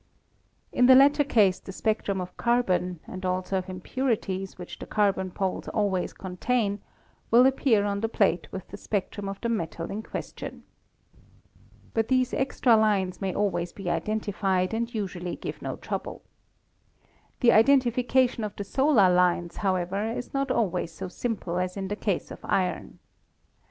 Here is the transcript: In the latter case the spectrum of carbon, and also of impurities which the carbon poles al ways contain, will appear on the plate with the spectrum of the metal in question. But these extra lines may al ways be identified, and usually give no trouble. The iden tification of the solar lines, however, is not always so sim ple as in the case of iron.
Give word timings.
In 0.71 0.87
the 0.87 0.95
latter 0.95 1.23
case 1.23 1.59
the 1.59 1.71
spectrum 1.71 2.19
of 2.19 2.35
carbon, 2.35 2.99
and 3.05 3.23
also 3.23 3.59
of 3.59 3.69
impurities 3.69 4.57
which 4.57 4.79
the 4.79 4.87
carbon 4.87 5.29
poles 5.29 5.69
al 5.75 5.91
ways 5.91 6.11
contain, 6.11 6.79
will 7.29 7.45
appear 7.45 7.85
on 7.85 8.01
the 8.01 8.09
plate 8.09 8.51
with 8.51 8.67
the 8.69 8.77
spectrum 8.77 9.29
of 9.29 9.39
the 9.41 9.47
metal 9.49 9.91
in 9.91 10.01
question. 10.01 10.63
But 11.93 12.07
these 12.07 12.33
extra 12.33 12.75
lines 12.75 13.21
may 13.21 13.31
al 13.35 13.51
ways 13.51 13.73
be 13.73 13.91
identified, 13.91 14.73
and 14.73 14.91
usually 14.91 15.35
give 15.35 15.61
no 15.61 15.75
trouble. 15.75 16.23
The 17.41 17.53
iden 17.53 17.81
tification 17.81 18.43
of 18.43 18.55
the 18.55 18.63
solar 18.63 19.07
lines, 19.13 19.57
however, 19.57 20.11
is 20.11 20.33
not 20.33 20.49
always 20.49 20.91
so 20.91 21.09
sim 21.09 21.35
ple 21.37 21.59
as 21.59 21.77
in 21.77 21.89
the 21.89 21.95
case 21.95 22.31
of 22.31 22.39
iron. 22.41 22.97